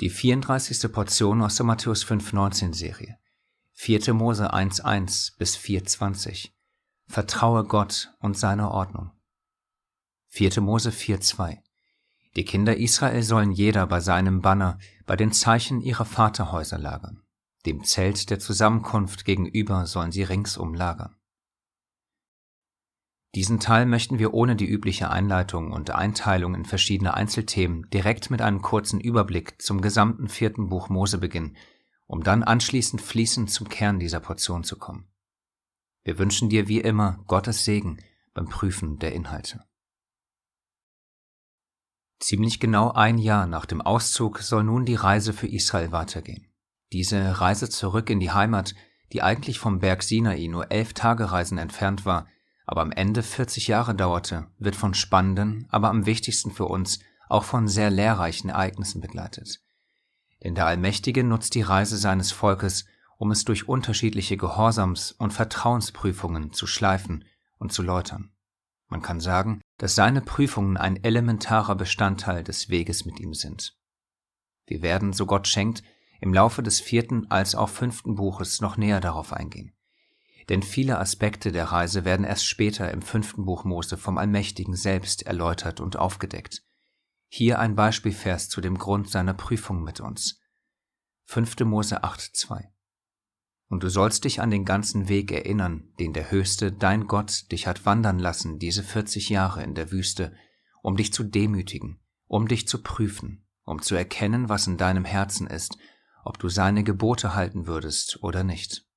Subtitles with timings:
[0.00, 0.90] Die 34.
[0.90, 3.18] Portion aus der Matthäus 5,19 Serie.
[3.72, 4.14] 4.
[4.14, 6.52] Mose 1,1 bis 4,20.
[7.06, 9.10] Vertraue Gott und seiner Ordnung.
[10.28, 10.62] 4.
[10.62, 11.58] Mose 4,2.
[12.34, 17.22] Die Kinder Israel sollen jeder bei seinem Banner, bei den Zeichen ihrer Vaterhäuser lagern.
[17.66, 21.14] Dem Zelt der Zusammenkunft gegenüber sollen sie ringsum lagern.
[23.36, 28.42] Diesen Teil möchten wir ohne die übliche Einleitung und Einteilung in verschiedene Einzelthemen direkt mit
[28.42, 31.56] einem kurzen Überblick zum gesamten vierten Buch Mose beginnen,
[32.06, 35.06] um dann anschließend fließend zum Kern dieser Portion zu kommen.
[36.02, 37.98] Wir wünschen dir wie immer Gottes Segen
[38.34, 39.64] beim Prüfen der Inhalte.
[42.18, 46.48] Ziemlich genau ein Jahr nach dem Auszug soll nun die Reise für Israel weitergehen.
[46.92, 48.74] Diese Reise zurück in die Heimat,
[49.12, 52.26] die eigentlich vom Berg Sinai nur elf Tagereisen entfernt war,
[52.70, 57.42] aber am Ende 40 Jahre dauerte, wird von spannenden, aber am wichtigsten für uns auch
[57.42, 59.60] von sehr lehrreichen Ereignissen begleitet.
[60.44, 62.84] Denn der Allmächtige nutzt die Reise seines Volkes,
[63.18, 67.24] um es durch unterschiedliche Gehorsams- und Vertrauensprüfungen zu schleifen
[67.58, 68.30] und zu läutern.
[68.86, 73.76] Man kann sagen, dass seine Prüfungen ein elementarer Bestandteil des Weges mit ihm sind.
[74.68, 75.82] Wir werden, so Gott schenkt,
[76.20, 79.72] im Laufe des vierten als auch fünften Buches noch näher darauf eingehen
[80.50, 85.22] denn viele Aspekte der Reise werden erst später im fünften Buch Mose vom Allmächtigen selbst
[85.22, 86.64] erläutert und aufgedeckt.
[87.28, 90.40] Hier ein Beispielvers zu dem Grund seiner Prüfung mit uns.
[91.26, 91.60] 5.
[91.60, 92.64] Mose 8,2
[93.68, 97.68] Und du sollst dich an den ganzen Weg erinnern, den der Höchste, dein Gott, dich
[97.68, 100.34] hat wandern lassen, diese 40 Jahre in der Wüste,
[100.82, 105.46] um dich zu demütigen, um dich zu prüfen, um zu erkennen, was in deinem Herzen
[105.46, 105.78] ist,
[106.24, 108.89] ob du seine Gebote halten würdest oder nicht.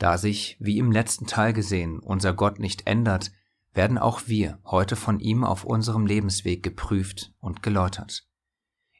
[0.00, 3.32] Da sich, wie im letzten Teil gesehen, unser Gott nicht ändert,
[3.74, 8.26] werden auch wir heute von ihm auf unserem Lebensweg geprüft und geläutert.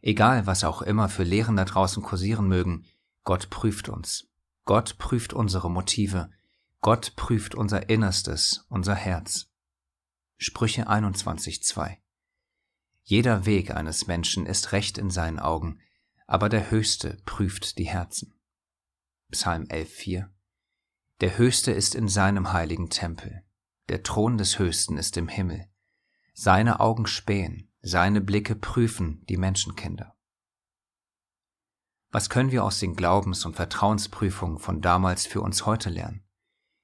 [0.02, 2.84] Egal, was auch immer für Lehren da draußen kursieren mögen,
[3.24, 4.28] Gott prüft uns.
[4.66, 6.28] Gott prüft unsere Motive.
[6.82, 9.50] Gott prüft unser Innerstes, unser Herz.
[10.36, 11.96] Sprüche 21.2
[13.04, 15.80] Jeder Weg eines Menschen ist recht in seinen Augen,
[16.26, 18.34] aber der Höchste prüft die Herzen.
[19.30, 20.28] Psalm 11.4
[21.20, 23.42] der Höchste ist in seinem heiligen Tempel.
[23.90, 25.66] Der Thron des Höchsten ist im Himmel.
[26.32, 30.16] Seine Augen spähen, seine Blicke prüfen die Menschenkinder.
[32.10, 36.24] Was können wir aus den Glaubens- und Vertrauensprüfungen von damals für uns heute lernen?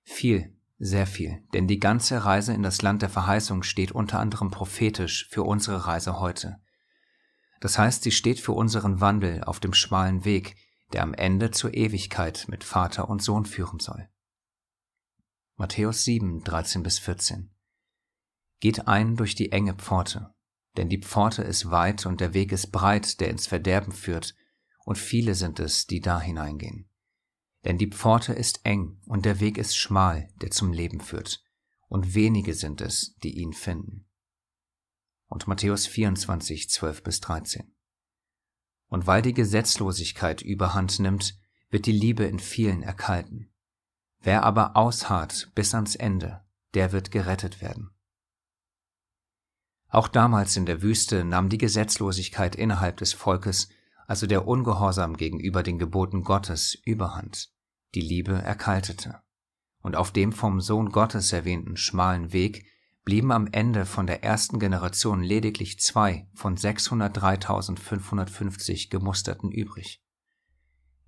[0.02, 4.50] Viel, sehr viel, denn die ganze Reise in das Land der Verheißung steht unter anderem
[4.50, 6.60] prophetisch für unsere Reise heute.
[7.60, 10.56] Das heißt, sie steht für unseren Wandel auf dem schmalen Weg,
[10.92, 14.10] der am Ende zur Ewigkeit mit Vater und Sohn führen soll.
[15.58, 17.50] Matthäus 7, 13 bis 14.
[18.60, 20.34] Geht ein durch die enge Pforte,
[20.76, 24.34] denn die Pforte ist weit und der Weg ist breit, der ins Verderben führt,
[24.84, 26.90] und viele sind es, die da hineingehen.
[27.64, 31.42] Denn die Pforte ist eng und der Weg ist schmal, der zum Leben führt,
[31.88, 34.06] und wenige sind es, die ihn finden.
[35.26, 37.74] Und Matthäus 24, 12 bis 13.
[38.88, 41.40] Und weil die Gesetzlosigkeit überhand nimmt,
[41.70, 43.55] wird die Liebe in vielen erkalten.
[44.20, 46.44] Wer aber ausharrt bis ans Ende,
[46.74, 47.90] der wird gerettet werden.
[49.88, 53.68] Auch damals in der Wüste nahm die Gesetzlosigkeit innerhalb des Volkes,
[54.06, 57.50] also der Ungehorsam gegenüber den Geboten Gottes, überhand.
[57.94, 59.22] Die Liebe erkaltete.
[59.80, 62.66] Und auf dem vom Sohn Gottes erwähnten schmalen Weg
[63.04, 70.02] blieben am Ende von der ersten Generation lediglich zwei von 603.550 gemusterten übrig.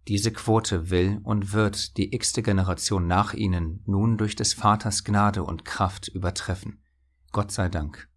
[0.09, 5.45] Diese Quote will und wird die x-te Generation nach ihnen nun durch des Vaters Gnade
[5.45, 6.83] und Kraft übertreffen.
[7.31, 8.09] Gott sei Dank.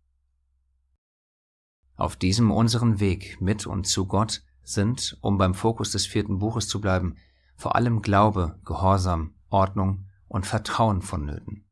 [1.97, 6.69] Auf diesem unseren Weg mit und zu Gott sind, um beim Fokus des vierten Buches
[6.69, 7.17] zu bleiben,
[7.57, 11.65] vor allem Glaube, Gehorsam, Ordnung und Vertrauen vonnöten.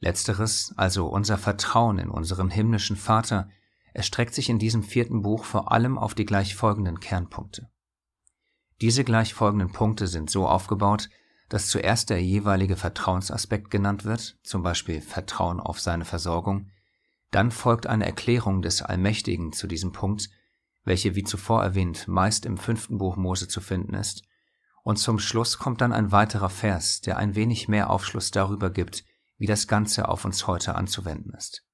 [0.00, 3.50] Letzteres, also unser Vertrauen in unseren himmlischen Vater,
[3.92, 7.68] erstreckt sich in diesem vierten Buch vor allem auf die gleich folgenden Kernpunkte.
[8.80, 11.08] Diese gleich folgenden Punkte sind so aufgebaut,
[11.48, 16.70] dass zuerst der jeweilige Vertrauensaspekt genannt wird, zum Beispiel Vertrauen auf seine Versorgung,
[17.30, 20.30] dann folgt eine Erklärung des Allmächtigen zu diesem Punkt,
[20.84, 24.22] welche wie zuvor erwähnt meist im fünften Buch Mose zu finden ist,
[24.82, 29.04] und zum Schluss kommt dann ein weiterer Vers, der ein wenig mehr Aufschluss darüber gibt,
[29.36, 31.66] wie das Ganze auf uns heute anzuwenden ist.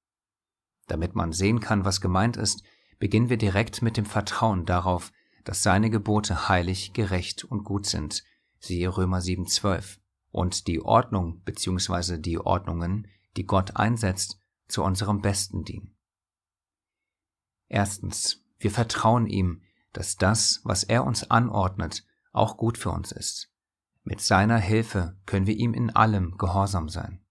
[0.87, 2.63] Damit man sehen kann, was gemeint ist,
[2.99, 5.11] beginnen wir direkt mit dem Vertrauen darauf,
[5.45, 8.23] dass seine Gebote heilig, gerecht und gut sind,
[8.59, 9.99] siehe Römer 7,12,
[10.31, 12.17] und die Ordnung bzw.
[12.17, 13.07] die Ordnungen,
[13.37, 15.95] die Gott einsetzt, zu unserem Besten dienen.
[17.67, 19.61] Erstens, wir vertrauen ihm,
[19.93, 23.51] dass das, was er uns anordnet, auch gut für uns ist.
[24.03, 27.23] Mit seiner Hilfe können wir ihm in allem gehorsam sein.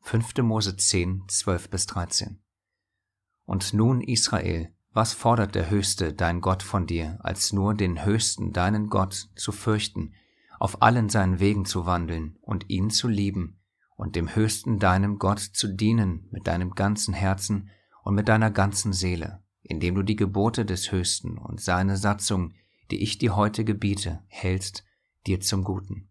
[0.00, 0.38] 5.
[0.38, 2.42] Mose 10, 12 bis 13.
[3.44, 8.52] Und nun, Israel, was fordert der Höchste, dein Gott, von dir, als nur den Höchsten,
[8.52, 10.14] deinen Gott, zu fürchten,
[10.60, 13.58] auf allen seinen Wegen zu wandeln und ihn zu lieben
[13.96, 17.70] und dem Höchsten, deinem Gott, zu dienen mit deinem ganzen Herzen
[18.04, 22.54] und mit deiner ganzen Seele, indem du die Gebote des Höchsten und seine Satzung,
[22.92, 24.84] die ich dir heute gebiete, hältst,
[25.26, 26.08] dir zum Guten.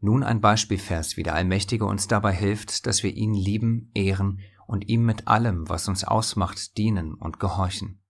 [0.00, 4.88] Nun ein Beispielvers, wie der Allmächtige uns dabei hilft, dass wir ihn lieben, ehren und
[4.88, 8.00] ihm mit allem, was uns ausmacht, dienen und gehorchen.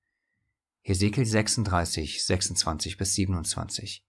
[0.82, 4.06] Hesekiel 36, 26 bis 27.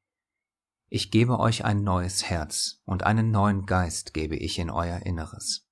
[0.89, 5.65] Ich gebe euch ein neues Herz und einen neuen Geist gebe ich in euer Inneres.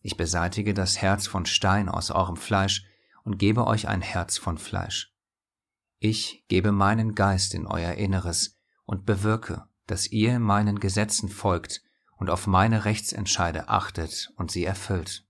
[0.00, 2.86] Ich beseitige das Herz von Stein aus eurem Fleisch
[3.24, 5.12] und gebe euch ein Herz von Fleisch.
[5.98, 11.82] Ich gebe meinen Geist in euer Inneres und bewirke, dass ihr meinen Gesetzen folgt
[12.16, 15.25] und auf meine Rechtsentscheide achtet und sie erfüllt.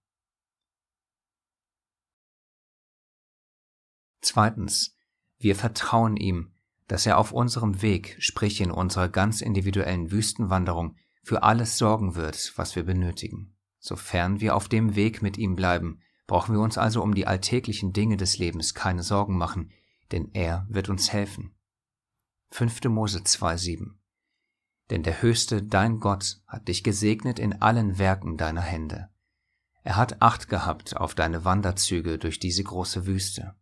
[4.26, 4.96] Zweitens,
[5.38, 6.50] wir vertrauen ihm,
[6.88, 12.52] dass er auf unserem Weg, sprich in unserer ganz individuellen Wüstenwanderung, für alles sorgen wird,
[12.56, 13.55] was wir benötigen.
[13.78, 17.93] Sofern wir auf dem Weg mit ihm bleiben, brauchen wir uns also um die alltäglichen
[17.93, 19.70] Dinge des Lebens keine Sorgen machen,
[20.11, 21.55] denn er wird uns helfen.
[22.50, 22.82] 5.
[22.87, 23.93] Mose 2,7
[24.90, 29.08] Denn der Höchste, dein Gott, hat dich gesegnet in allen Werken deiner Hände.
[29.84, 33.55] Er hat Acht gehabt auf deine Wanderzüge durch diese große Wüste.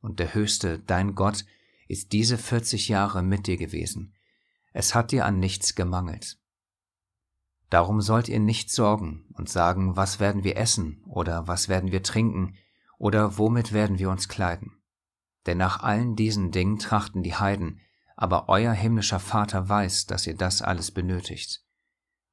[0.00, 1.44] Und der Höchste, dein Gott,
[1.88, 4.14] ist diese 40 Jahre mit dir gewesen.
[4.72, 6.38] Es hat dir an nichts gemangelt.
[7.70, 12.02] Darum sollt ihr nicht sorgen und sagen, was werden wir essen oder was werden wir
[12.02, 12.56] trinken
[12.98, 14.72] oder womit werden wir uns kleiden.
[15.46, 17.80] Denn nach allen diesen Dingen trachten die Heiden,
[18.16, 21.62] aber euer himmlischer Vater weiß, dass ihr das alles benötigt.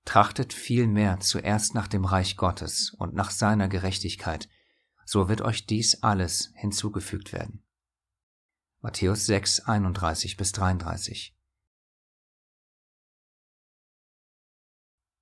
[0.06, 4.50] Trachtet vielmehr zuerst nach dem Reich Gottes und nach seiner Gerechtigkeit,
[5.06, 7.64] so wird euch dies alles hinzugefügt werden.
[8.82, 11.38] Matthäus 6, 31 bis 33.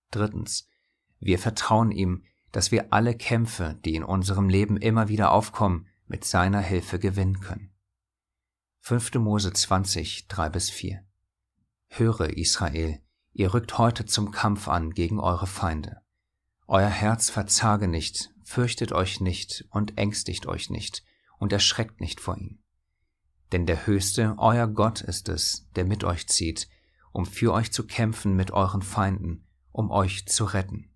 [0.09, 0.67] Drittens.
[1.19, 6.25] Wir vertrauen ihm, dass wir alle Kämpfe, die in unserem Leben immer wieder aufkommen, mit
[6.25, 7.71] seiner Hilfe gewinnen können.
[8.79, 9.13] 5.
[9.15, 11.05] Mose 20, 3 bis 4.
[11.87, 12.99] Höre, Israel,
[13.31, 16.01] ihr rückt heute zum Kampf an gegen eure Feinde.
[16.67, 21.03] Euer Herz verzage nicht, fürchtet euch nicht und ängstigt euch nicht
[21.37, 22.59] und erschreckt nicht vor ihm.
[23.51, 26.69] Denn der Höchste, euer Gott ist es, der mit euch zieht,
[27.11, 30.89] um für euch zu kämpfen mit euren Feinden, um euch zu retten.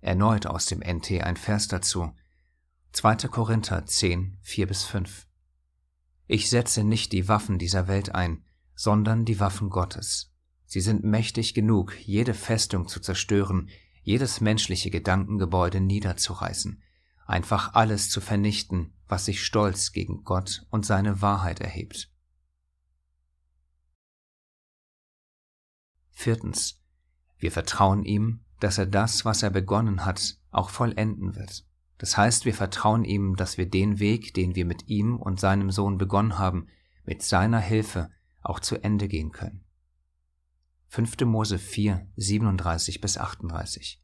[0.00, 2.12] Erneut aus dem NT ein Vers dazu.
[2.92, 3.28] 2.
[3.28, 5.26] Korinther 10, 4 bis 5.
[6.26, 8.44] Ich setze nicht die Waffen dieser Welt ein,
[8.74, 10.32] sondern die Waffen Gottes.
[10.64, 13.68] Sie sind mächtig genug, jede Festung zu zerstören,
[14.02, 16.82] jedes menschliche Gedankengebäude niederzureißen,
[17.26, 22.10] einfach alles zu vernichten, was sich stolz gegen Gott und seine Wahrheit erhebt.
[26.10, 26.78] Viertens.
[27.38, 31.64] Wir vertrauen ihm, dass er das, was er begonnen hat, auch vollenden wird.
[31.96, 35.70] Das heißt, wir vertrauen ihm, dass wir den Weg, den wir mit ihm und seinem
[35.70, 36.68] Sohn begonnen haben,
[37.04, 38.10] mit seiner Hilfe
[38.42, 39.64] auch zu Ende gehen können.
[40.90, 41.20] 5.
[41.22, 44.00] Mose 4, 37 bis 38.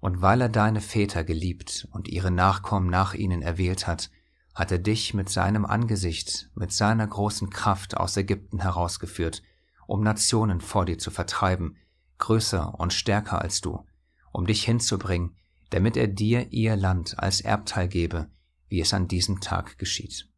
[0.00, 4.10] Und weil er deine Väter geliebt und ihre Nachkommen nach ihnen erwählt hat,
[4.54, 9.42] hat er dich mit seinem Angesicht, mit seiner großen Kraft aus Ägypten herausgeführt,
[9.86, 11.76] um Nationen vor dir zu vertreiben,
[12.18, 13.86] größer und stärker als du,
[14.32, 15.36] um dich hinzubringen
[15.72, 18.30] damit er dir ihr Land als Erbteil gebe,
[18.68, 20.28] wie es an diesem Tag geschieht.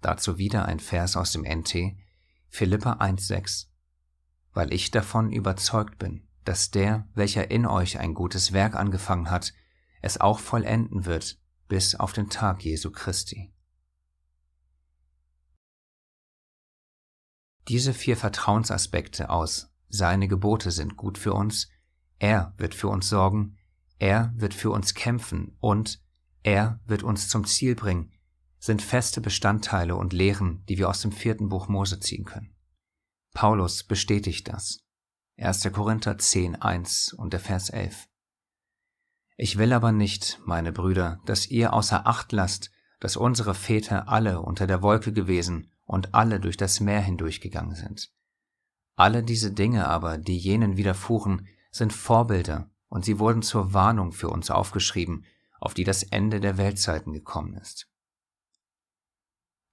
[0.00, 1.96] Dazu wieder ein Vers aus dem NT,
[2.48, 3.66] Philippa 1,6.
[4.56, 9.52] Weil ich davon überzeugt bin, dass der, welcher in euch ein gutes Werk angefangen hat,
[10.00, 13.52] es auch vollenden wird bis auf den Tag Jesu Christi.
[17.68, 21.68] Diese vier Vertrauensaspekte aus Seine Gebote sind gut für uns,
[22.18, 23.58] er wird für uns sorgen,
[23.98, 26.02] er wird für uns kämpfen und
[26.42, 28.10] er wird uns zum Ziel bringen,
[28.58, 32.55] sind feste Bestandteile und Lehren, die wir aus dem vierten Buch Mose ziehen können.
[33.36, 34.78] Paulus bestätigt das.
[35.36, 35.70] 1.
[35.70, 38.08] Korinther 10, 1 und der Vers 11.
[39.36, 44.40] Ich will aber nicht, meine Brüder, dass ihr außer Acht lasst, dass unsere Väter alle
[44.40, 48.10] unter der Wolke gewesen und alle durch das Meer hindurchgegangen sind.
[48.94, 54.30] Alle diese Dinge aber, die jenen widerfuhren, sind Vorbilder, und sie wurden zur Warnung für
[54.30, 55.26] uns aufgeschrieben,
[55.60, 57.86] auf die das Ende der Weltzeiten gekommen ist.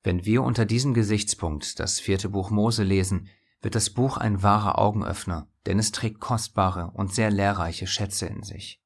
[0.03, 3.29] Wenn wir unter diesem Gesichtspunkt das vierte Buch Mose lesen,
[3.63, 8.43] wird das Buch ein wahrer Augenöffner, denn es trägt kostbare und sehr lehrreiche Schätze in
[8.43, 8.82] sich.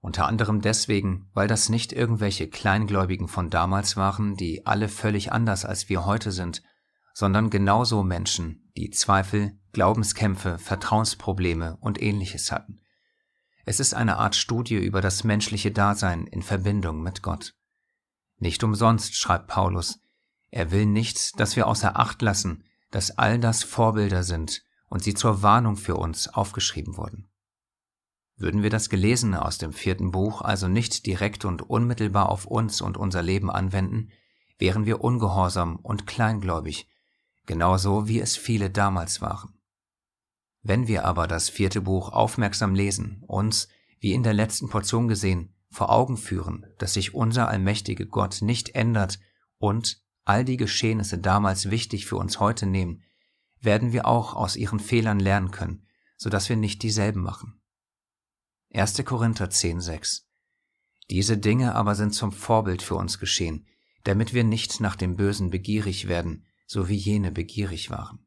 [0.00, 5.64] Unter anderem deswegen, weil das nicht irgendwelche Kleingläubigen von damals waren, die alle völlig anders
[5.64, 6.62] als wir heute sind,
[7.14, 12.80] sondern genauso Menschen, die Zweifel, Glaubenskämpfe, Vertrauensprobleme und ähnliches hatten.
[13.64, 17.54] Es ist eine Art Studie über das menschliche Dasein in Verbindung mit Gott.
[18.38, 20.00] Nicht umsonst schreibt Paulus,
[20.50, 25.14] er will nicht, dass wir außer Acht lassen, dass all das Vorbilder sind und sie
[25.14, 27.28] zur Warnung für uns aufgeschrieben wurden.
[28.36, 32.80] Würden wir das Gelesene aus dem vierten Buch also nicht direkt und unmittelbar auf uns
[32.80, 34.10] und unser Leben anwenden,
[34.58, 36.88] wären wir ungehorsam und kleingläubig,
[37.46, 39.58] genauso wie es viele damals waren.
[40.62, 43.68] Wenn wir aber das vierte Buch aufmerksam lesen, uns,
[43.98, 48.74] wie in der letzten Portion gesehen, vor Augen führen, dass sich unser allmächtige Gott nicht
[48.74, 49.18] ändert
[49.58, 53.02] und all die Geschehnisse damals wichtig für uns heute nehmen,
[53.60, 55.86] werden wir auch aus ihren Fehlern lernen können,
[56.16, 57.60] so dass wir nicht dieselben machen.
[58.74, 59.04] 1.
[59.04, 60.22] Korinther 10,6
[61.10, 63.66] Diese Dinge aber sind zum Vorbild für uns geschehen,
[64.04, 68.26] damit wir nicht nach dem Bösen begierig werden, so wie jene begierig waren.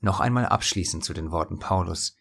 [0.00, 2.16] Noch einmal abschließend zu den Worten Paulus.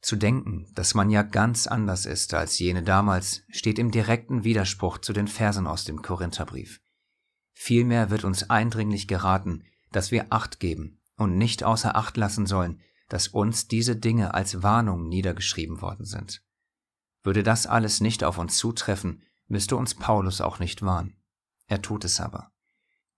[0.00, 4.98] Zu denken, dass man ja ganz anders ist als jene damals, steht im direkten Widerspruch
[4.98, 6.80] zu den Versen aus dem Korintherbrief.
[7.60, 12.80] Vielmehr wird uns eindringlich geraten, dass wir Acht geben und nicht außer Acht lassen sollen,
[13.08, 16.40] dass uns diese Dinge als Warnung niedergeschrieben worden sind.
[17.24, 21.16] Würde das alles nicht auf uns zutreffen, müsste uns Paulus auch nicht warnen.
[21.66, 22.52] Er tut es aber.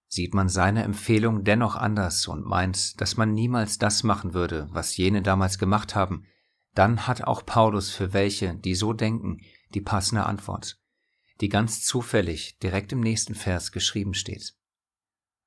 [0.09, 4.97] Sieht man seine Empfehlung dennoch anders und meint, dass man niemals das machen würde, was
[4.97, 6.25] jene damals gemacht haben,
[6.75, 9.43] dann hat auch Paulus für welche, die so denken,
[9.75, 10.80] die passende Antwort
[11.41, 14.55] die ganz zufällig direkt im nächsten Vers geschrieben steht.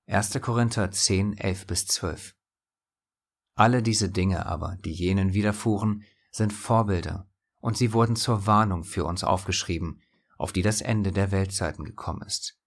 [0.07, 0.41] 1.
[0.41, 2.35] Korinther 10, 11 bis 12.
[3.55, 9.05] Alle diese Dinge aber, die jenen widerfuhren, sind Vorbilder, und sie wurden zur Warnung für
[9.05, 10.01] uns aufgeschrieben,
[10.37, 12.59] auf die das Ende der Weltzeiten gekommen ist.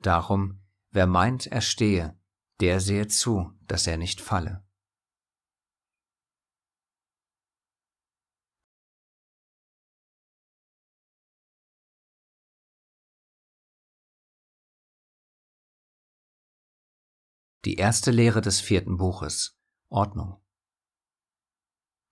[0.00, 2.18] Darum, wer meint, er stehe,
[2.60, 4.65] der sehe zu, dass er nicht falle.
[17.66, 19.58] Die erste Lehre des vierten Buches
[19.88, 20.36] Ordnung.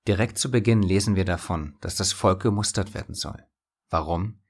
[0.09, 3.47] Direkt zu Beginn lesen wir davon, dass das Volk gemustert werden soll.
[3.89, 4.41] Warum?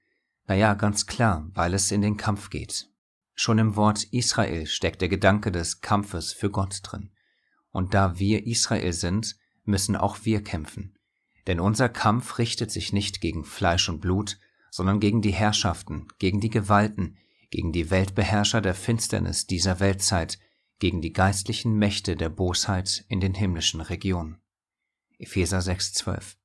[0.46, 2.88] Naja, ganz klar, weil es in den Kampf geht.
[3.34, 7.10] Schon im Wort Israel steckt der Gedanke des Kampfes für Gott drin.
[7.68, 10.96] Und da wir Israel sind, müssen auch wir kämpfen.
[11.46, 14.38] Denn unser Kampf richtet sich nicht gegen Fleisch und Blut,
[14.70, 17.18] sondern gegen die Herrschaften, gegen die Gewalten,
[17.50, 20.38] gegen die Weltbeherrscher der Finsternis dieser Weltzeit,
[20.78, 24.40] gegen die geistlichen Mächte der Bosheit in den himmlischen Regionen.
[25.18, 26.36] Epheser 6,12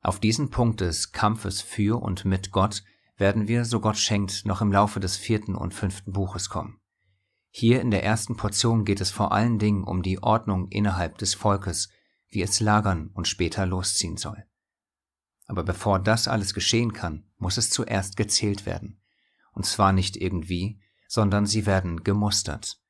[0.00, 2.82] Auf diesen Punkt des Kampfes für und mit Gott
[3.16, 6.80] werden wir, so Gott schenkt, noch im Laufe des vierten und fünften Buches kommen.
[7.50, 11.34] Hier in der ersten Portion geht es vor allen Dingen um die Ordnung innerhalb des
[11.34, 11.90] Volkes,
[12.28, 14.46] wie es lagern und später losziehen soll.
[15.46, 19.02] Aber bevor das alles geschehen kann, muss es zuerst gezählt werden.
[19.52, 22.81] Und zwar nicht irgendwie, sondern sie werden gemustert.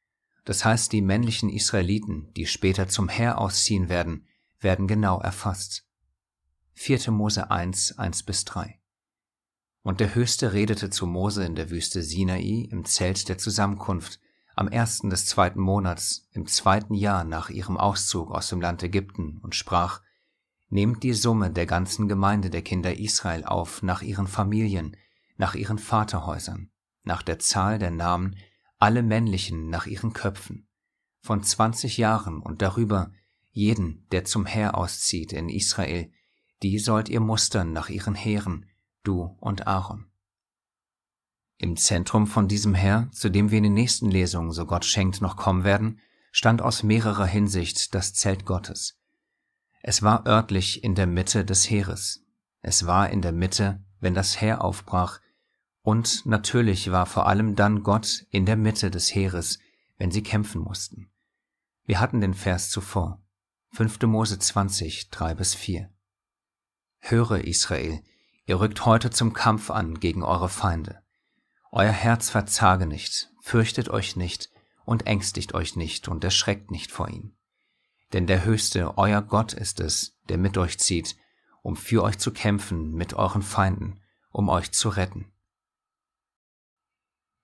[0.44, 4.26] Das heißt, die männlichen Israeliten, die später zum Heer ausziehen werden,
[4.61, 5.87] werden genau erfasst.
[6.75, 7.11] 4.
[7.12, 8.80] Mose 1, 1 bis 3.
[9.82, 14.20] Und der Höchste redete zu Mose in der Wüste Sinai im Zelt der Zusammenkunft
[14.54, 19.38] am ersten des zweiten Monats im zweiten Jahr nach ihrem Auszug aus dem Land Ägypten
[19.38, 20.02] und sprach,
[20.68, 24.96] Nehmt die Summe der ganzen Gemeinde der Kinder Israel auf nach ihren Familien,
[25.37, 26.70] nach ihren Vaterhäusern,
[27.04, 28.37] nach der Zahl der Namen
[28.82, 30.66] alle männlichen nach ihren Köpfen,
[31.20, 33.12] von zwanzig Jahren und darüber
[33.52, 36.10] jeden, der zum Heer auszieht in Israel,
[36.64, 38.66] die sollt ihr mustern nach ihren Heeren,
[39.04, 40.10] du und Aaron.
[41.58, 45.20] Im Zentrum von diesem Heer, zu dem wir in den nächsten Lesungen, so Gott schenkt,
[45.20, 46.00] noch kommen werden,
[46.32, 48.98] stand aus mehrerer Hinsicht das Zelt Gottes.
[49.80, 52.24] Es war örtlich in der Mitte des Heeres.
[52.62, 55.20] Es war in der Mitte, wenn das Heer aufbrach,
[55.82, 59.58] und natürlich war vor allem dann Gott in der Mitte des Heeres,
[59.98, 61.10] wenn sie kämpfen mussten.
[61.84, 63.20] Wir hatten den Vers zuvor.
[63.72, 64.02] 5.
[64.02, 65.90] Mose 20, 3 bis 4.
[67.00, 68.00] Höre, Israel,
[68.46, 71.02] ihr rückt heute zum Kampf an gegen eure Feinde.
[71.72, 74.50] Euer Herz verzage nicht, fürchtet euch nicht
[74.84, 77.34] und ängstigt euch nicht und erschreckt nicht vor ihm.
[78.12, 81.16] Denn der Höchste, euer Gott ist es, der mit euch zieht,
[81.62, 85.31] um für euch zu kämpfen mit euren Feinden, um euch zu retten.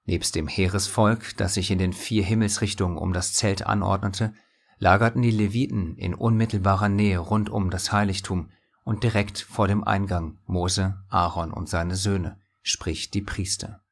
[0.09, 4.33] Nebst dem Heeresvolk, das sich in den vier Himmelsrichtungen um das Zelt anordnete,
[4.79, 8.51] lagerten die Leviten in unmittelbarer Nähe rund um das Heiligtum
[8.85, 13.83] und direkt vor dem Eingang Mose, Aaron und seine Söhne, sprich die Priester.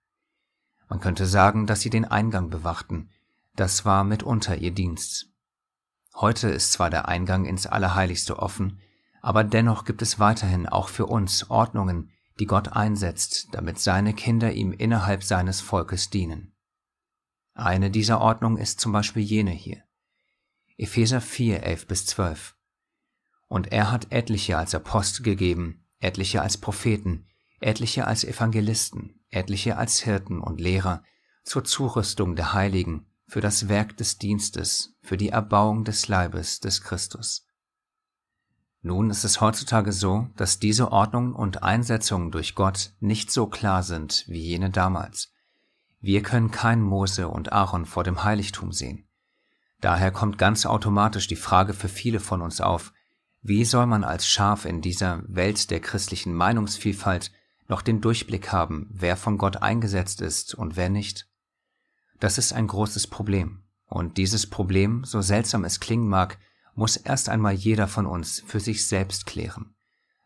[0.89, 3.11] Man könnte sagen, dass sie den Eingang bewachten,
[3.55, 5.27] das war mitunter ihr Dienst.
[6.15, 8.81] Heute ist zwar der Eingang ins Allerheiligste offen,
[9.21, 14.53] aber dennoch gibt es weiterhin auch für uns Ordnungen, die Gott einsetzt, damit seine Kinder
[14.53, 16.55] ihm innerhalb seines Volkes dienen.
[17.55, 19.83] Eine dieser Ordnungen ist zum Beispiel jene hier.
[20.77, 22.55] Epheser 4, 11 bis 12.
[23.49, 27.27] Und er hat etliche als Apostel gegeben, etliche als Propheten,
[27.61, 31.03] etliche als Evangelisten, etliche als Hirten und Lehrer,
[31.45, 36.83] zur Zurüstung der Heiligen, für das Werk des Dienstes, für die Erbauung des Leibes des
[36.83, 37.46] Christus.
[38.87, 43.83] Nun ist es heutzutage so, dass diese Ordnungen und Einsetzungen durch Gott nicht so klar
[43.83, 45.33] sind wie jene damals.
[46.01, 49.09] Wir können kein Mose und Aaron vor dem Heiligtum sehen.
[49.81, 52.93] Daher kommt ganz automatisch die Frage für viele von uns auf,
[53.43, 57.33] wie soll man als Schaf in dieser Welt der christlichen Meinungsvielfalt
[57.67, 61.27] noch den Durchblick haben, wer von Gott eingesetzt ist und wer nicht?
[62.21, 63.65] Das ist ein großes Problem.
[63.89, 66.39] Und dieses Problem, so seltsam es klingen mag,
[66.77, 69.75] muss erst einmal jeder von uns für sich selbst klären.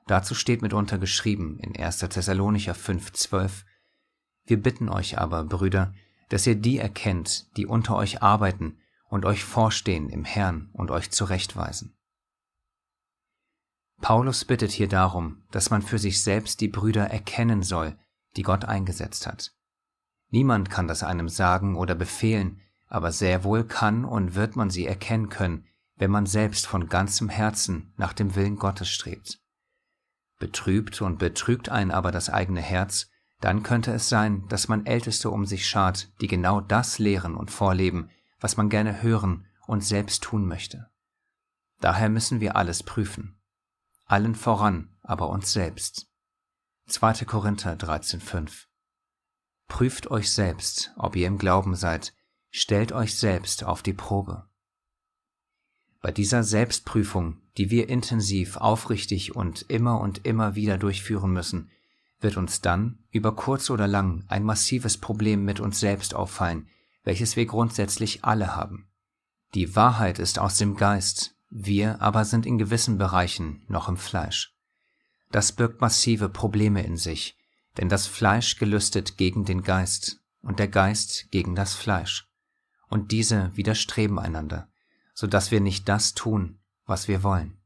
[0.06, 1.98] Dazu steht mitunter geschrieben in 1.
[2.00, 3.64] Thessalonicher 5,12
[4.44, 5.94] Wir bitten euch aber, Brüder,
[6.28, 8.78] dass ihr die erkennt, die unter euch arbeiten
[9.08, 11.96] und euch vorstehen im Herrn und euch zurechtweisen.
[14.00, 17.96] Paulus bittet hier darum, dass man für sich selbst die Brüder erkennen soll,
[18.36, 19.52] die Gott eingesetzt hat.
[20.30, 24.86] Niemand kann das einem sagen oder befehlen, aber sehr wohl kann und wird man sie
[24.86, 25.66] erkennen können,
[26.00, 29.38] wenn man selbst von ganzem Herzen nach dem Willen Gottes strebt.
[30.38, 35.28] Betrübt und betrügt einen aber das eigene Herz, dann könnte es sein, dass man Älteste
[35.28, 38.08] um sich schart, die genau das lehren und vorleben,
[38.40, 40.88] was man gerne hören und selbst tun möchte.
[41.80, 43.38] Daher müssen wir alles prüfen.
[44.06, 46.06] Allen voran aber uns selbst.
[46.86, 47.26] 2.
[47.26, 48.68] Korinther 13,5
[49.68, 52.14] Prüft euch selbst, ob ihr im Glauben seid,
[52.50, 54.49] stellt euch selbst auf die Probe.
[56.02, 61.70] Bei dieser Selbstprüfung, die wir intensiv, aufrichtig und immer und immer wieder durchführen müssen,
[62.20, 66.68] wird uns dann, über kurz oder lang, ein massives Problem mit uns selbst auffallen,
[67.04, 68.88] welches wir grundsätzlich alle haben.
[69.54, 74.54] Die Wahrheit ist aus dem Geist, wir aber sind in gewissen Bereichen noch im Fleisch.
[75.32, 77.36] Das birgt massive Probleme in sich,
[77.76, 82.28] denn das Fleisch gelüstet gegen den Geist und der Geist gegen das Fleisch.
[82.88, 84.68] Und diese widerstreben einander,
[85.20, 87.60] so dass wir nicht das tun, was wir wollen.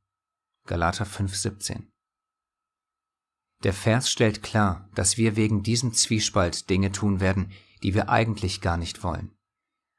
[0.67, 1.85] Galater 5,17
[3.63, 7.53] Der Vers stellt klar, dass wir wegen diesem Zwiespalt Dinge tun werden,
[7.85, 9.31] die wir eigentlich gar nicht wollen.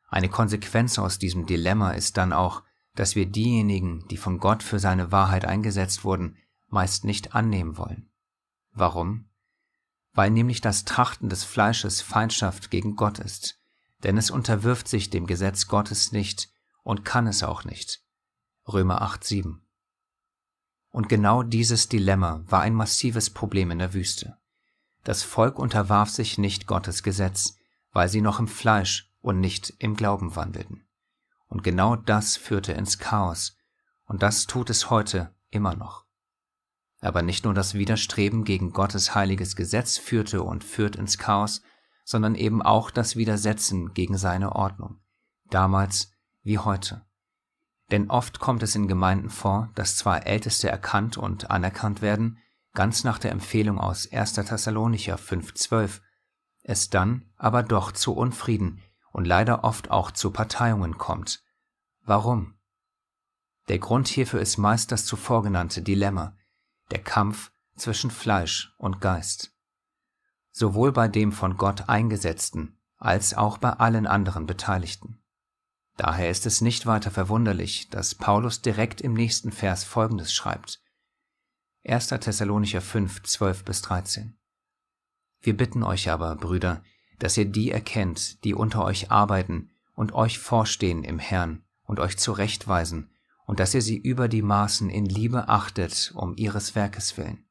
[0.10, 2.62] Eine Konsequenz aus diesem Dilemma ist dann auch,
[2.94, 6.36] dass wir diejenigen, die von Gott für seine Wahrheit eingesetzt wurden,
[6.68, 8.12] meist nicht annehmen wollen.
[8.74, 9.30] Warum?
[10.16, 13.60] weil nämlich das Trachten des Fleisches Feindschaft gegen Gott ist,
[14.04, 16.55] denn es unterwirft sich dem Gesetz Gottes nicht
[16.86, 18.02] und kann es auch nicht.
[18.72, 19.58] Römer 8,7
[20.92, 24.38] Und genau dieses Dilemma war ein massives Problem in der Wüste.
[25.04, 27.58] Das Volk unterwarf sich nicht Gottes Gesetz,
[27.92, 30.86] weil sie noch im Fleisch und nicht im Glauben wandelten.
[31.48, 33.58] Und genau das führte ins Chaos,
[34.06, 36.06] und das tut es heute immer noch.
[37.02, 41.64] Aber nicht nur das Widerstreben gegen Gottes heiliges Gesetz führte und führt ins Chaos,
[42.04, 45.00] sondern eben auch das Widersetzen gegen seine Ordnung,
[45.50, 46.15] damals
[46.46, 47.06] wie heute.
[47.92, 52.38] Denn oft kommt es in Gemeinden vor, dass zwar Älteste erkannt und anerkannt werden,
[52.74, 54.34] ganz nach der Empfehlung aus 1.
[54.34, 56.02] Thessalonicher 5,12,
[56.64, 58.82] es dann aber doch zu Unfrieden
[59.12, 61.44] und leider oft auch zu Parteiungen kommt.
[62.04, 62.56] Warum?
[63.68, 66.38] Der Grund hierfür ist meist das zuvor genannte Dilemma,
[66.92, 69.52] der Kampf zwischen Fleisch und Geist.
[70.52, 75.25] Sowohl bei dem von Gott eingesetzten als auch bei allen anderen Beteiligten.
[75.98, 80.82] Daher ist es nicht weiter verwunderlich, dass Paulus direkt im nächsten Vers Folgendes schreibt.
[81.88, 82.08] 1.
[82.08, 84.38] Thessalonicher 5, 12 bis 13.
[85.42, 86.84] Wir bitten euch aber, Brüder,
[87.20, 92.18] dass ihr die erkennt, die unter euch arbeiten und euch vorstehen im Herrn und euch
[92.18, 93.12] zurechtweisen
[93.46, 97.46] und dass ihr sie über die Maßen in Liebe achtet um ihres Werkes willen.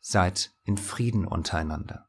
[0.00, 2.08] Seid in Frieden untereinander.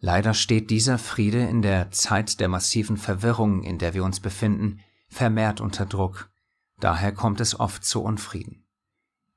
[0.00, 4.80] Leider steht dieser Friede in der Zeit der massiven Verwirrung, in der wir uns befinden,
[5.08, 6.30] vermehrt unter Druck.
[6.78, 8.66] Daher kommt es oft zu Unfrieden.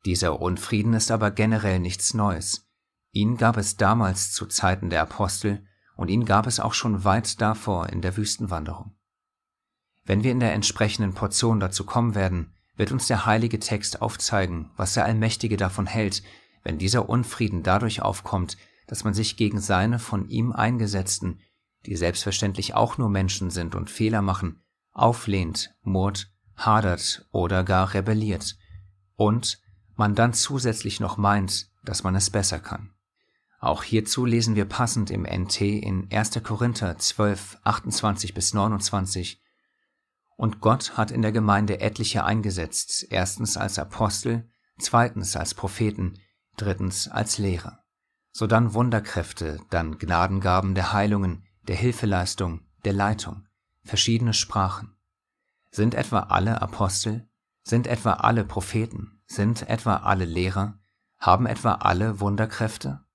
[0.06, 2.66] Dieser Unfrieden ist aber generell nichts Neues.
[3.12, 5.66] Ihn gab es damals zu Zeiten der Apostel
[5.98, 8.96] und ihn gab es auch schon weit davor in der Wüstenwanderung.
[10.06, 14.72] Wenn wir in der entsprechenden Portion dazu kommen werden, wird uns der heilige Text aufzeigen,
[14.78, 16.24] was der Allmächtige davon hält,
[16.64, 21.40] wenn dieser Unfrieden dadurch aufkommt, dass man sich gegen seine von ihm eingesetzten,
[21.86, 28.58] die selbstverständlich auch nur Menschen sind und Fehler machen, auflehnt, murrt, hadert oder gar rebelliert,
[29.16, 29.60] und
[29.96, 32.94] man dann zusätzlich noch meint, dass man es besser kann.
[33.60, 36.42] Auch hierzu lesen wir passend im NT in 1.
[36.44, 39.42] Korinther 12, 28 bis 29
[40.36, 46.20] und Gott hat in der Gemeinde etliche eingesetzt, erstens als Apostel, zweitens als Propheten,
[46.58, 47.83] drittens als Lehrer.
[48.36, 53.48] Sodann Wunderkräfte, dann Gnadengaben der Heilungen, der Hilfeleistung, der Leitung,
[53.84, 54.98] verschiedene Sprachen.
[55.70, 57.30] Sind etwa alle Apostel?
[57.62, 59.22] Sind etwa alle Propheten?
[59.28, 60.80] Sind etwa alle Lehrer?
[61.20, 63.06] Haben etwa alle Wunderkräfte?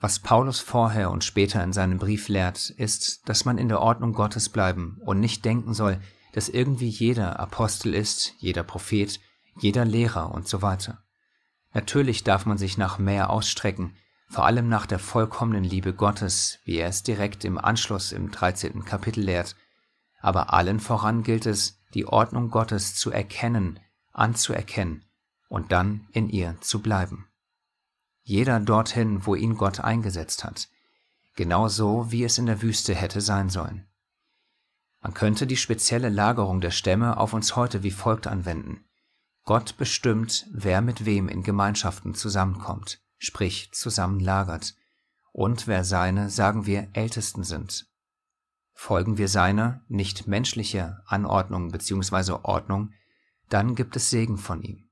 [0.00, 4.14] Was Paulus vorher und später in seinem Brief lehrt, ist, dass man in der Ordnung
[4.14, 6.00] Gottes bleiben und nicht denken soll,
[6.32, 9.20] dass irgendwie jeder Apostel ist, jeder Prophet,
[9.60, 11.03] jeder Lehrer und so weiter.
[11.74, 13.96] Natürlich darf man sich nach mehr ausstrecken,
[14.28, 18.84] vor allem nach der vollkommenen Liebe Gottes, wie er es direkt im Anschluss im 13.
[18.84, 19.56] Kapitel lehrt,
[20.20, 23.78] aber allen voran gilt es, die Ordnung Gottes zu erkennen,
[24.12, 25.04] anzuerkennen
[25.48, 27.28] und dann in ihr zu bleiben
[28.24, 30.68] jeder dorthin, wo ihn Gott eingesetzt hat,
[31.36, 33.86] genauso wie es in der Wüste hätte sein sollen.
[35.02, 38.86] Man könnte die spezielle Lagerung der Stämme auf uns heute wie folgt anwenden.
[39.44, 44.74] Gott bestimmt, wer mit wem in Gemeinschaften zusammenkommt, sprich zusammenlagert,
[45.32, 47.86] und wer seine, sagen wir, Ältesten sind.
[48.72, 52.38] Folgen wir seiner, nicht menschlicher Anordnung bzw.
[52.42, 52.92] Ordnung,
[53.48, 54.88] dann gibt es Segen von ihm.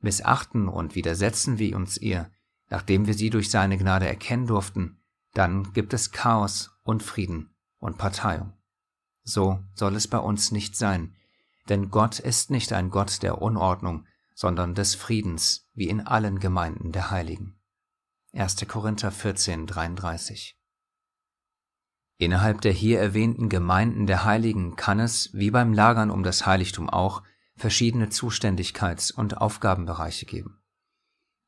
[0.00, 2.30] Missachten und widersetzen wir uns ihr,
[2.70, 5.02] Nachdem wir sie durch seine Gnade erkennen durften,
[5.34, 8.52] dann gibt es Chaos, Unfrieden und Parteiung.
[9.24, 11.16] So soll es bei uns nicht sein,
[11.70, 16.92] denn Gott ist nicht ein Gott der Unordnung, sondern des Friedens, wie in allen Gemeinden
[16.92, 17.58] der Heiligen.
[18.32, 18.56] 1.
[18.68, 20.56] Korinther 14, 33
[22.18, 26.90] Innerhalb der hier erwähnten Gemeinden der Heiligen kann es, wie beim Lagern um das Heiligtum
[26.90, 27.22] auch,
[27.56, 30.60] verschiedene Zuständigkeits- und Aufgabenbereiche geben.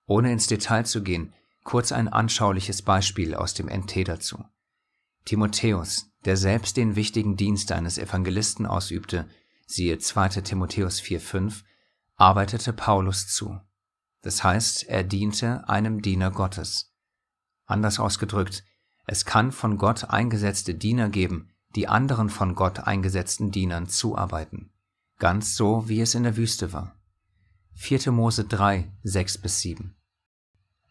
[0.07, 4.45] Ohne ins Detail zu gehen, kurz ein anschauliches Beispiel aus dem NT dazu.
[5.25, 9.29] Timotheus, der selbst den wichtigen Dienst eines Evangelisten ausübte,
[9.73, 10.43] siehe 2.
[10.43, 11.63] Timotheus 4,5,
[12.17, 13.59] arbeitete Paulus zu.
[14.21, 16.95] Das heißt, er diente einem Diener Gottes.
[17.67, 18.65] Anders ausgedrückt,
[19.07, 24.71] es kann von Gott eingesetzte Diener geben, die anderen von Gott eingesetzten Dienern zuarbeiten.
[25.19, 26.95] Ganz so, wie es in der Wüste war.
[27.75, 28.13] 4.
[28.13, 29.97] Mose 3, 6 bis 7.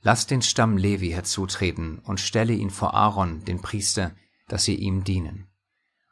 [0.02, 4.12] Lass den Stamm Levi herzutreten und stelle ihn vor Aaron, den Priester,
[4.48, 5.48] dass sie ihm dienen.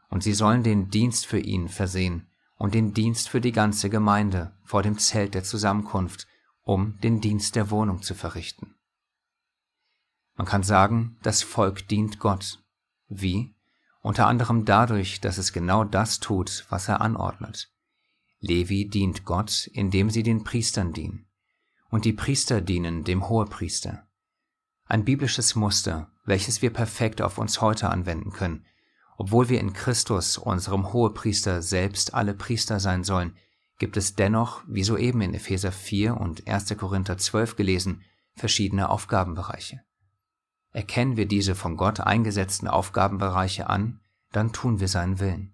[0.10, 2.29] Und sie sollen den Dienst für ihn versehen
[2.60, 6.28] und den Dienst für die ganze Gemeinde vor dem Zelt der Zusammenkunft,
[6.62, 8.76] um den Dienst der Wohnung zu verrichten.
[10.36, 12.62] Man kann sagen, das Volk dient Gott.
[13.08, 13.56] Wie?
[14.02, 17.72] Unter anderem dadurch, dass es genau das tut, was er anordnet.
[18.40, 21.28] Levi dient Gott, indem sie den Priestern dienen.
[21.90, 24.08] Und die Priester dienen dem Hohepriester.
[24.86, 28.66] Ein biblisches Muster, welches wir perfekt auf uns heute anwenden können,
[29.20, 33.36] obwohl wir in Christus, unserem Hohepriester, selbst alle Priester sein sollen,
[33.78, 36.78] gibt es dennoch, wie soeben in Epheser 4 und 1.
[36.78, 38.02] Korinther 12 gelesen,
[38.36, 39.82] verschiedene Aufgabenbereiche.
[40.72, 44.00] Erkennen wir diese von Gott eingesetzten Aufgabenbereiche an,
[44.32, 45.54] dann tun wir seinen Willen.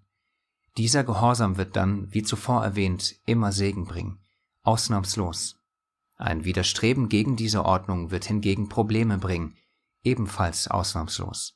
[0.76, 4.20] Dieser Gehorsam wird dann, wie zuvor erwähnt, immer Segen bringen,
[4.62, 5.58] ausnahmslos.
[6.14, 9.56] Ein Widerstreben gegen diese Ordnung wird hingegen Probleme bringen,
[10.04, 11.55] ebenfalls ausnahmslos.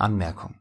[0.00, 0.54] Anmerkung.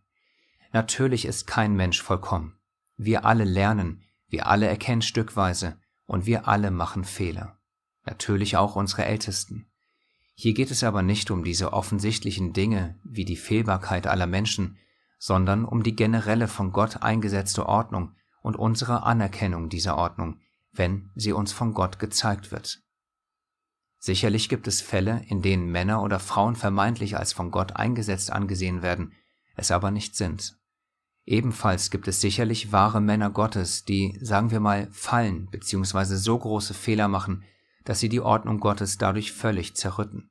[0.73, 2.59] Natürlich ist kein Mensch vollkommen.
[2.97, 7.57] Wir alle lernen, wir alle erkennen stückweise und wir alle machen Fehler.
[8.05, 9.69] Natürlich auch unsere Ältesten.
[10.33, 14.77] Hier geht es aber nicht um diese offensichtlichen Dinge wie die Fehlbarkeit aller Menschen,
[15.19, 20.39] sondern um die generelle von Gott eingesetzte Ordnung und unsere Anerkennung dieser Ordnung,
[20.71, 22.81] wenn sie uns von Gott gezeigt wird.
[23.99, 28.81] Sicherlich gibt es Fälle, in denen Männer oder Frauen vermeintlich als von Gott eingesetzt angesehen
[28.81, 29.13] werden,
[29.57, 30.57] es aber nicht sind.
[31.25, 36.15] Ebenfalls gibt es sicherlich wahre Männer Gottes, die, sagen wir mal, fallen bzw.
[36.15, 37.43] so große Fehler machen,
[37.83, 40.29] dass sie die Ordnung Gottes dadurch völlig zerrütten.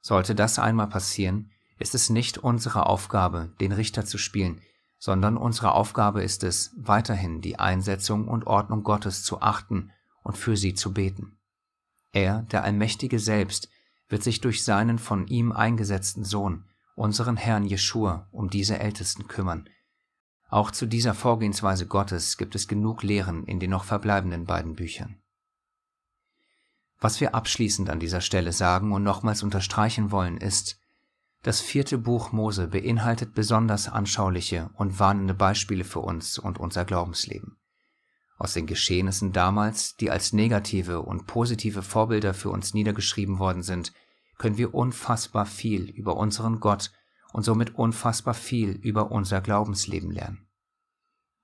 [0.00, 4.60] Sollte das einmal passieren, ist es nicht unsere Aufgabe, den Richter zu spielen,
[4.98, 9.90] sondern unsere Aufgabe ist es, weiterhin die Einsetzung und Ordnung Gottes zu achten
[10.22, 11.36] und für sie zu beten.
[12.12, 13.68] Er, der Allmächtige selbst,
[14.08, 19.68] wird sich durch seinen von ihm eingesetzten Sohn, unseren Herrn Jeschua, um diese Ältesten kümmern.
[20.48, 25.22] Auch zu dieser Vorgehensweise Gottes gibt es genug Lehren in den noch verbleibenden beiden Büchern.
[27.00, 30.78] Was wir abschließend an dieser Stelle sagen und nochmals unterstreichen wollen, ist,
[31.42, 37.56] das vierte Buch Mose beinhaltet besonders anschauliche und warnende Beispiele für uns und unser Glaubensleben.
[38.38, 43.92] Aus den Geschehnissen damals, die als negative und positive Vorbilder für uns niedergeschrieben worden sind,
[44.42, 46.90] können wir unfassbar viel über unseren Gott
[47.32, 50.48] und somit unfassbar viel über unser Glaubensleben lernen.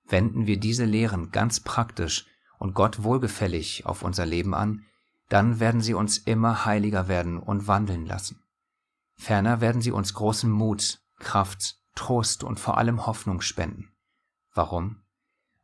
[0.03, 2.25] Wenden wir diese Lehren ganz praktisch
[2.57, 4.83] und Gott wohlgefällig auf unser Leben an,
[5.29, 8.43] dann werden sie uns immer heiliger werden und wandeln lassen.
[9.15, 13.93] Ferner werden sie uns großen Mut, Kraft, Trost und vor allem Hoffnung spenden.
[14.53, 15.03] Warum?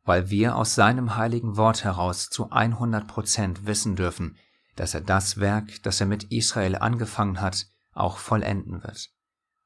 [0.04, 4.38] Weil wir aus seinem heiligen Wort heraus zu 100 Prozent wissen dürfen,
[4.76, 9.10] dass er das Werk, das er mit Israel angefangen hat, auch vollenden wird.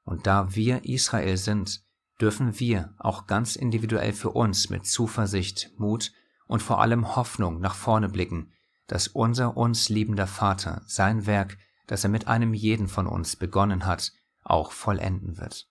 [0.04, 1.82] Und da wir Israel sind,
[2.20, 6.12] dürfen wir auch ganz individuell für uns mit Zuversicht, Mut
[6.46, 8.52] und vor allem Hoffnung nach vorne blicken,
[8.86, 11.56] dass unser uns liebender Vater sein Werk
[11.90, 14.12] das er mit einem jeden von uns begonnen hat,
[14.44, 15.68] auch vollenden wird.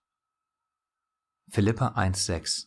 [1.50, 2.66] Philippa 1,6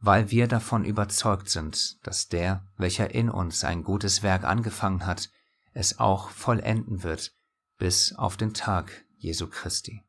[0.00, 5.28] Weil wir davon überzeugt sind, dass der, welcher in uns ein gutes Werk angefangen hat,
[5.76, 7.34] es auch vollenden wird,
[7.78, 10.05] bis auf den Tag Jesu Christi.